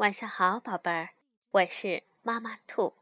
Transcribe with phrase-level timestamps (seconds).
[0.00, 1.10] 晚上好，宝贝儿，
[1.50, 2.94] 我是妈妈兔。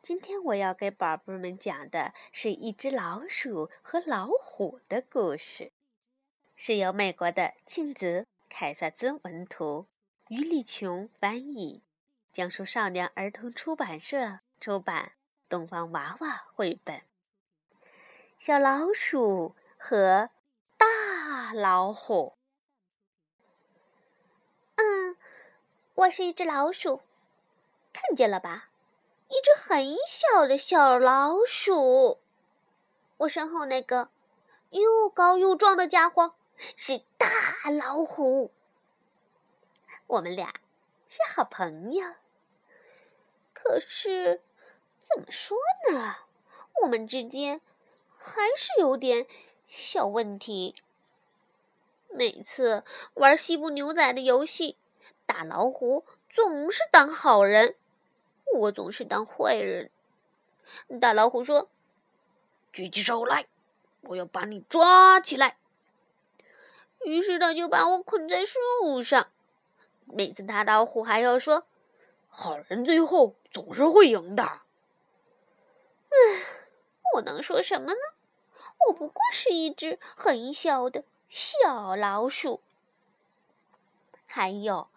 [0.00, 5.70] 今天我要给宝贝们讲的是一只老鼠和老虎的故事，
[6.56, 9.86] 是由美国的庆子凯萨兹文图，
[10.28, 11.82] 于丽琼翻译，
[12.32, 15.12] 江苏少年儿童出版社出版。
[15.46, 17.02] 东方娃娃绘本。
[18.38, 20.30] 小老鼠和
[20.78, 22.38] 大老虎。
[24.76, 25.14] 嗯。
[25.98, 27.00] 我是一只老鼠，
[27.92, 28.68] 看见了吧？
[29.26, 32.20] 一只很小的小老鼠。
[33.16, 34.08] 我身后那个
[34.70, 36.36] 又高又壮的家伙
[36.76, 37.26] 是大
[37.72, 38.52] 老虎。
[40.06, 40.54] 我们俩
[41.08, 42.14] 是好朋友。
[43.52, 44.40] 可是，
[45.00, 45.58] 怎么说
[45.90, 46.14] 呢？
[46.82, 47.60] 我们之间
[48.16, 49.26] 还是有点
[49.66, 50.76] 小问题。
[52.06, 54.76] 每次玩西部牛仔的游戏。
[55.28, 57.76] 大老虎总是当好人，
[58.54, 59.90] 我总是当坏人。
[61.02, 61.68] 大老虎说
[62.72, 63.46] ：“举起手来，
[64.00, 65.58] 我要把你抓起来。”
[67.04, 69.28] 于是他就把我捆在树上。
[70.06, 71.66] 每次大老虎还要说
[72.28, 74.42] ：“好人最后总是会赢的。”
[76.08, 76.16] 唉，
[77.14, 78.00] 我能说什么呢？
[78.86, 82.62] 我不过是一只很小的小老鼠。
[84.26, 84.88] 还有。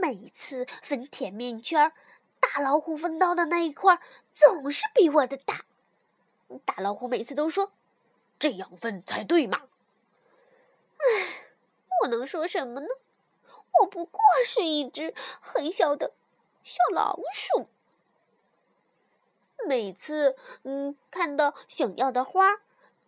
[0.00, 1.92] 每次分甜面圈，
[2.40, 4.00] 大老虎分到的那一块
[4.32, 5.64] 总是比我的大。
[6.64, 7.72] 大老虎每次都说
[8.38, 9.62] ：“这样分才对嘛。”
[10.98, 11.44] 唉，
[12.02, 12.88] 我能说什么呢？
[13.80, 16.12] 我不过是一只很小的
[16.62, 17.68] 小老鼠。
[19.66, 22.60] 每次嗯看到想要的花，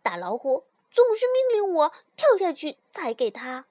[0.03, 3.67] 大老虎总是命令我跳下去采给他。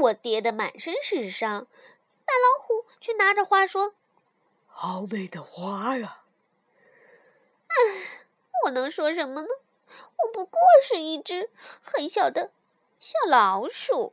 [0.00, 1.66] 我跌得满身是伤。
[2.26, 3.94] 大老虎却拿着花说
[4.66, 6.24] ：“好美的花呀！”
[7.68, 7.74] 唉，
[8.64, 9.48] 我能说什么呢？
[10.18, 11.50] 我不过是一只
[11.80, 12.50] 很小的
[12.98, 14.12] 小老鼠。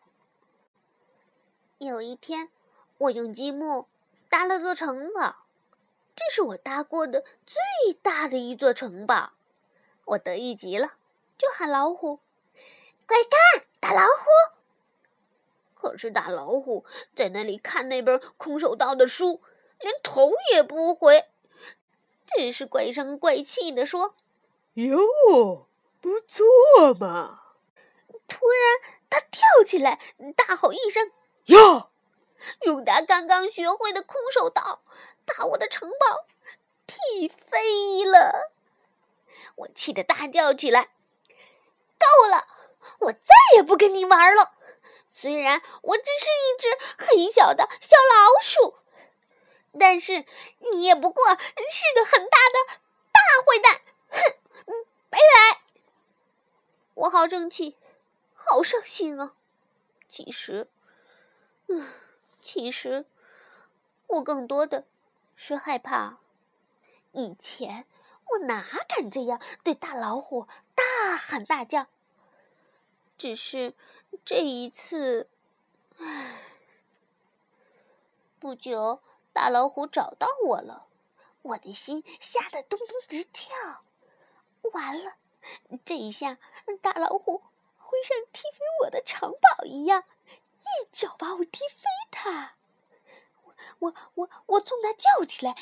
[1.79, 2.49] 有一天，
[2.97, 3.87] 我用积木
[4.29, 5.45] 搭了座城堡，
[6.15, 9.31] 这是我搭过的最大的一座城堡。
[10.05, 10.93] 我得意极了，
[11.37, 12.19] 就喊老虎
[13.07, 14.22] ：“快看，大老虎！”
[15.93, 16.83] 可是大老虎
[17.15, 19.43] 在那里看那本空手道的书，
[19.77, 21.25] 连头也不回，
[22.25, 24.15] 只是怪声怪气的说
[24.73, 25.67] ：“哟，
[26.01, 27.41] 不错嘛！”
[28.27, 29.99] 突然，他跳起来，
[30.35, 31.11] 大吼一声
[31.53, 31.89] ：“呀！”
[32.65, 34.81] 用他刚刚学会的空手道，
[35.27, 36.25] 把我的城堡
[36.87, 38.51] 踢飞了。
[39.57, 40.85] 我气得大叫起来
[41.99, 42.47] ：“够了！
[43.01, 44.53] 我再也不跟你玩了！”
[45.15, 48.75] 虽然我只是一只很小的小老鼠，
[49.79, 50.25] 但是
[50.71, 52.81] 你也不过是个很大的
[53.11, 53.81] 大坏蛋！
[54.09, 55.61] 哼，拜拜！
[56.95, 57.77] 我好生气，
[58.33, 59.35] 好伤心啊！
[60.09, 60.67] 其实，
[61.67, 61.87] 嗯，
[62.41, 63.05] 其实
[64.07, 64.85] 我更多的
[65.35, 66.17] 是害怕。
[67.11, 67.85] 以前
[68.31, 71.85] 我哪敢这样对大老虎大喊大叫？
[73.15, 73.75] 只是。
[74.25, 75.29] 这一次，
[75.97, 76.39] 唉，
[78.39, 79.01] 不久，
[79.33, 80.87] 大老虎找到我了，
[81.41, 83.83] 我的心吓得咚咚直跳。
[84.71, 85.15] 完了，
[85.83, 86.37] 这一下，
[86.81, 87.43] 大老虎
[87.77, 90.05] 会像踢飞我的城堡一样，
[90.59, 92.55] 一脚把我踢飞它。
[93.79, 95.55] 我我我冲他叫起来：“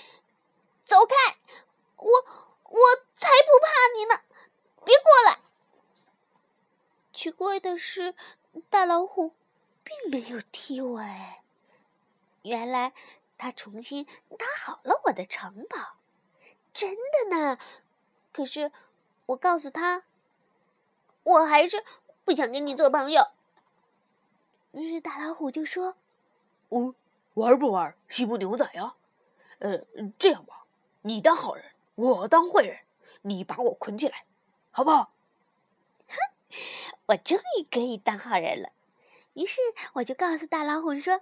[0.86, 1.38] 走开！
[1.98, 2.12] 我
[2.64, 2.80] 我
[3.16, 4.22] 才不怕你呢！
[4.86, 5.40] 别过来！”
[7.14, 8.14] 奇怪的是。
[8.70, 9.34] 大老虎
[9.84, 11.44] 并没有踢我哎，
[12.44, 12.94] 原来
[13.38, 15.96] 他重新搭好了我的城堡，
[16.74, 17.58] 真的呢。
[18.32, 18.72] 可是
[19.26, 20.04] 我告诉他，
[21.24, 21.84] 我还是
[22.24, 23.28] 不想跟你做朋友。
[24.72, 25.98] 于是大老虎就说
[26.70, 26.96] ：“嗯，
[27.34, 28.96] 玩不玩西部牛仔呀？
[29.60, 29.80] 呃，
[30.18, 30.66] 这样吧，
[31.02, 31.66] 你当好人，
[31.96, 32.80] 我当坏人，
[33.22, 34.26] 你把我捆起来，
[34.72, 35.12] 好不好？”
[36.08, 36.16] 哼
[37.12, 37.14] 哼。
[37.14, 38.72] 我终于可以当好人了，
[39.34, 39.60] 于是
[39.94, 41.20] 我就告诉大老虎说：“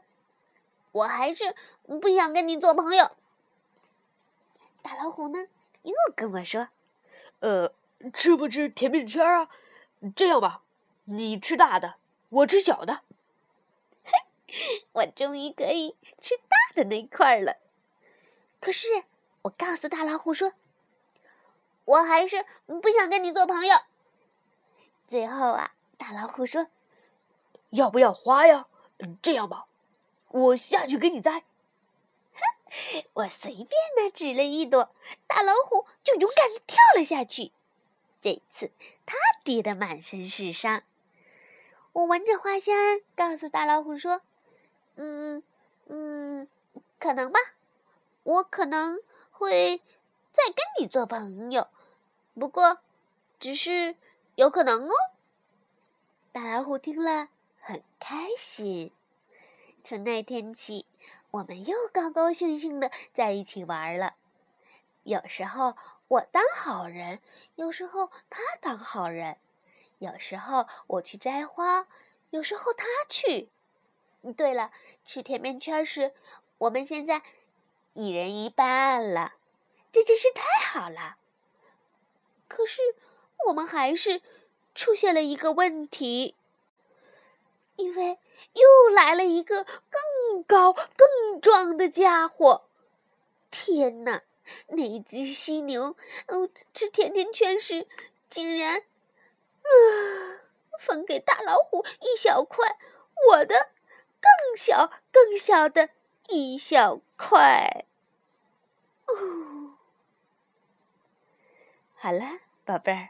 [0.94, 1.56] 我还是
[1.88, 3.12] 不想跟你做朋友。”
[4.84, 5.48] 大老虎呢，
[5.82, 6.70] 又跟我说
[7.42, 7.74] ：“呃，
[8.14, 9.50] 吃不吃甜面圈啊？
[10.16, 10.62] 这样吧，
[11.06, 11.96] 你吃大的，
[12.30, 13.02] 我吃小的。”
[14.06, 14.12] 嘿，
[14.92, 17.58] 我终于可以吃大的那块了。
[18.62, 19.06] 可是
[19.42, 20.54] 我告诉大老虎说
[21.86, 23.76] ：“我还是不想跟你做朋友。”
[25.08, 26.68] 最后啊，大老虎说
[27.70, 28.66] ：“要不要花呀？
[29.22, 29.68] 这样吧，
[30.30, 31.44] 我下去给你摘。”
[33.14, 34.96] 我随便的指了一朵，
[35.28, 37.52] 大老虎就勇敢的跳了下去。
[38.22, 38.72] 这次
[39.06, 40.84] 他跌得满身是伤。
[41.92, 42.76] 我闻着花香，
[43.16, 44.22] 告诉大老虎说
[44.96, 45.44] ：“嗯
[45.88, 46.48] 嗯，
[46.98, 47.40] 可能吧，
[48.24, 49.00] 我可能
[49.32, 49.82] 会
[50.32, 51.68] 再跟你做朋友，
[52.36, 52.78] 不过
[53.40, 53.96] 只是
[54.36, 54.94] 有可能哦。”
[56.32, 57.30] 大老虎听了
[57.60, 58.92] 很开心。
[59.84, 60.86] 从那天起，
[61.32, 64.14] 我们又高高兴兴的在一起玩了。
[65.04, 65.76] 有时候
[66.08, 67.20] 我当好人，
[67.56, 69.38] 有时候他当好人。
[69.98, 71.88] 有时候我去摘花，
[72.30, 73.50] 有时候他去。
[74.38, 74.72] 对了，
[75.04, 76.14] 吃甜面圈时，
[76.60, 77.24] 我们现在
[77.94, 79.34] 一人一半了，
[79.92, 81.18] 这真是太好了。
[82.48, 82.82] 可是
[83.48, 84.22] 我们还是
[84.80, 86.36] 出现了一个问题，
[87.76, 88.18] 因为
[88.54, 92.70] 又来了一个更高、更壮的家伙。
[93.52, 94.24] 天哪！
[94.70, 95.98] 那只犀牛，
[96.28, 97.88] 嗯，吃甜甜圈时
[98.30, 98.80] 竟然。
[98.80, 99.68] 啊！
[100.80, 102.78] 分给大老虎一小块，
[103.28, 103.72] 我的
[104.22, 105.90] 更小更小的
[106.30, 107.86] 一小块。
[109.08, 109.76] 哦，
[111.98, 113.10] 好了，宝贝儿，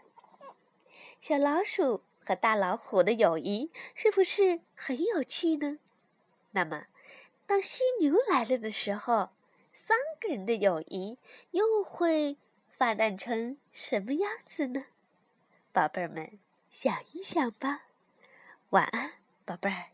[1.22, 5.80] 小老鼠和大老虎的友谊是不是很有趣呢？
[6.52, 6.88] 那么，
[7.46, 9.30] 当犀牛来了的时候，
[9.74, 11.18] 三个人的友谊
[11.52, 12.38] 又会
[12.70, 14.86] 发展成什么样子呢？
[15.72, 16.40] 宝贝儿们。
[16.72, 17.86] 想一想吧，
[18.70, 19.14] 晚安，
[19.44, 19.86] 宝贝儿。